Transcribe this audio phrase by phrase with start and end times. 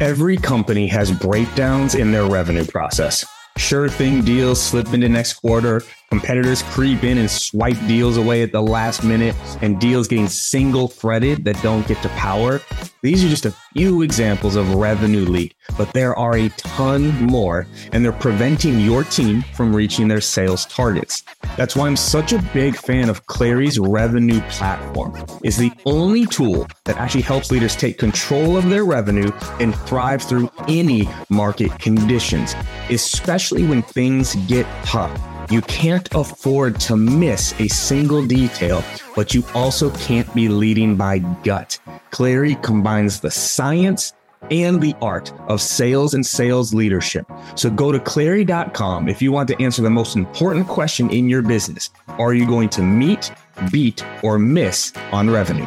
[0.00, 3.22] Every company has breakdowns in their revenue process.
[3.58, 8.50] Sure thing deals slip into next quarter, competitors creep in and swipe deals away at
[8.50, 12.62] the last minute, and deals getting single threaded that don't get to power.
[13.02, 17.66] These are just a few examples of revenue leak, but there are a ton more,
[17.92, 21.24] and they're preventing your team from reaching their sales targets.
[21.56, 25.14] That's why I'm such a big fan of Clari's revenue platform.
[25.42, 30.22] It's the only tool that actually helps leaders take control of their revenue and thrive
[30.22, 32.54] through any market conditions,
[32.88, 35.20] especially when things get tough.
[35.50, 38.84] You can't afford to miss a single detail,
[39.16, 41.78] but you also can't be leading by gut.
[42.12, 44.12] Clary combines the science
[44.50, 47.26] and the art of sales and sales leadership.
[47.54, 51.42] So go to clari.com if you want to answer the most important question in your
[51.42, 51.90] business.
[52.08, 53.32] Are you going to meet,
[53.70, 55.66] beat, or miss on revenue?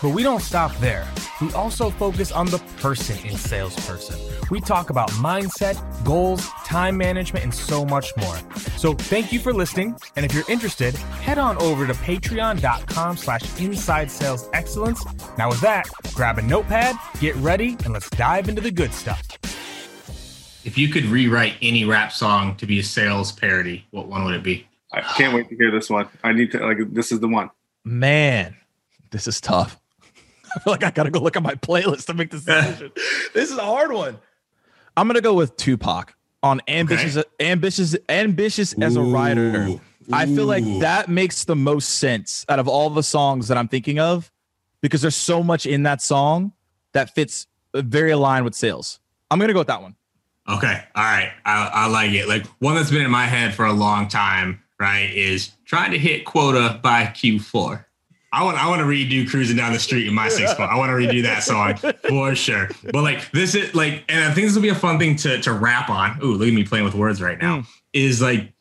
[0.00, 1.06] But we don't stop there.
[1.40, 4.18] We also focus on the person in salesperson.
[4.50, 8.38] We talk about mindset, goals, time management, and so much more.
[8.76, 9.96] So thank you for listening.
[10.16, 15.04] And if you're interested, head on over to patreon.com slash inside sales excellence.
[15.36, 19.22] Now with that, grab a notepad, get ready, and let's dive into the good stuff.
[20.64, 24.34] If you could rewrite any rap song to be a sales parody, what one would
[24.34, 24.66] it be?
[24.92, 26.08] I can't wait to hear this one.
[26.22, 27.50] I need to like this is the one.
[27.84, 28.56] Man,
[29.10, 29.78] this is tough.
[30.54, 32.92] I feel like I gotta go look at my playlist to make this decision.
[33.34, 34.18] this is a hard one.
[34.96, 37.50] I'm gonna go with Tupac on ambitious, okay.
[37.50, 39.68] ambitious, Ambitionz Az a Ridah.
[39.68, 39.80] Ooh.
[40.12, 43.68] I feel like that makes the most sense out of all the songs that I'm
[43.68, 44.32] thinking of
[44.80, 46.52] because there's so much in that song
[46.92, 49.00] that fits uh, very aligned with sales.
[49.30, 49.94] I'm gonna go with that one.
[50.48, 52.26] Okay, all right, I, I like it.
[52.26, 55.12] Like one that's been in my head for a long time, right?
[55.12, 57.84] Is trying to hit quota by Q4.
[58.32, 60.68] I want I want to redo cruising down the street in my six phone.
[60.68, 61.76] I want to redo that song
[62.08, 62.68] for sure.
[62.92, 65.40] But like this is like, and I think this will be a fun thing to
[65.42, 66.18] to rap on.
[66.22, 67.60] Ooh, look at me playing with words right now.
[67.60, 67.66] Mm.
[67.94, 68.52] Is like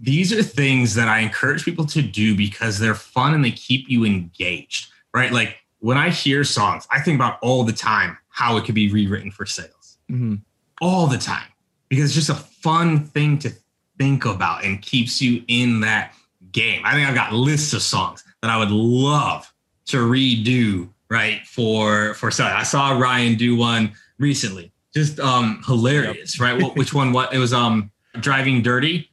[0.00, 3.88] these are things that I encourage people to do because they're fun and they keep
[3.88, 5.32] you engaged, right?
[5.32, 8.92] Like when I hear songs, I think about all the time how it could be
[8.92, 10.34] rewritten for sales, mm-hmm.
[10.80, 11.46] all the time
[11.88, 13.52] because it's just a fun thing to
[13.98, 16.12] think about and keeps you in that
[16.52, 16.82] game.
[16.84, 19.52] I think I've got lists of songs that I would love
[19.86, 22.52] to redo right for for Sally.
[22.52, 24.72] I saw Ryan do one recently.
[24.94, 26.60] Just um hilarious, yep.
[26.60, 26.76] right?
[26.76, 29.10] Which one what it was um driving dirty,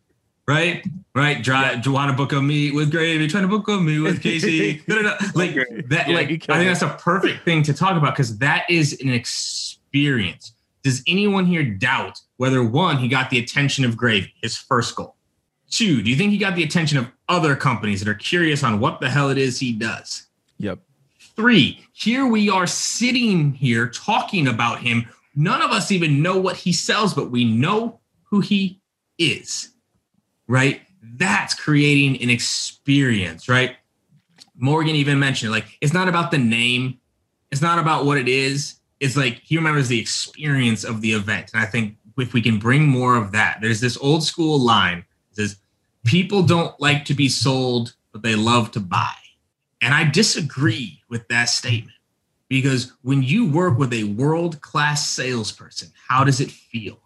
[0.47, 0.85] right?
[1.15, 1.83] Right, drive.
[1.83, 3.27] Do you want to book a meet with Gravy?
[3.27, 4.81] Trying to book a meet with Casey.
[4.87, 5.17] No, no, no.
[5.35, 5.53] Like
[5.89, 6.07] that.
[6.07, 9.09] Yeah, like I think that's a perfect thing to talk about because that is an
[9.09, 10.53] experience.
[10.81, 15.15] Does anyone here doubt whether one he got the attention of Gravy, his first goal,
[15.73, 18.79] Two, do you think he got the attention of other companies that are curious on
[18.79, 20.27] what the hell it is he does?
[20.59, 20.77] Yep.
[21.35, 25.07] Three, here we are sitting here talking about him.
[25.33, 28.81] None of us even know what he sells, but we know who he
[29.17, 29.69] is,
[30.47, 30.81] right?
[31.01, 33.75] That's creating an experience, right?
[34.55, 36.99] Morgan even mentioned like it's not about the name,
[37.51, 38.75] it's not about what it is.
[38.99, 41.49] It's like he remembers the experience of the event.
[41.51, 45.03] And I think if we can bring more of that, there's this old school line
[45.33, 45.57] says
[46.03, 49.13] people don't like to be sold, but they love to buy.
[49.81, 51.97] And I disagree with that statement
[52.47, 56.99] because when you work with a world class salesperson, how does it feel?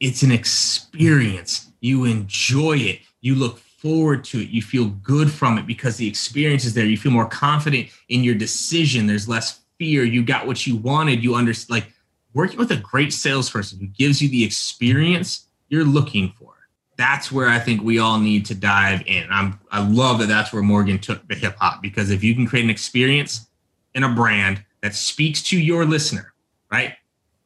[0.00, 1.70] It's an experience.
[1.80, 3.00] You enjoy it.
[3.20, 4.48] You look forward to it.
[4.48, 6.86] You feel good from it because the experience is there.
[6.86, 9.06] You feel more confident in your decision.
[9.06, 10.04] There's less fear.
[10.04, 11.22] You got what you wanted.
[11.22, 11.92] You understand, like
[12.32, 16.53] working with a great salesperson who gives you the experience you're looking for
[16.96, 19.26] that's where I think we all need to dive in.
[19.30, 22.46] I'm I love that that's where Morgan took the hip hop because if you can
[22.46, 23.48] create an experience
[23.94, 26.32] in a brand that speaks to your listener,
[26.70, 26.94] right?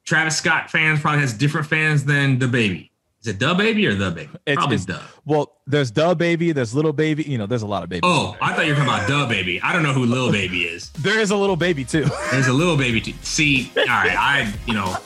[0.04, 2.90] Travis Scott fans probably has different fans than the baby.
[3.20, 4.30] Is it DaBaby or the baby?
[4.46, 5.00] It's, Probably it's, Duh.
[5.24, 7.24] Well, there's DaBaby, there's Lil Baby.
[7.24, 8.02] You know, there's a lot of babies.
[8.04, 9.60] Oh, I thought you were talking about DaBaby.
[9.62, 10.90] I don't know who Lil Baby is.
[11.00, 12.06] there is a little baby too.
[12.30, 13.14] There's a little baby too.
[13.22, 14.96] See, all right, I you know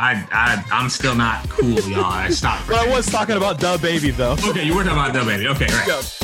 [0.00, 2.04] I, I I'm still not cool, y'all.
[2.04, 2.68] I stopped.
[2.68, 4.36] but I was talking about DaBaby though.
[4.50, 5.46] Okay, you were talking about DaBaby.
[5.56, 5.88] Okay, right.
[5.88, 6.17] Yeah.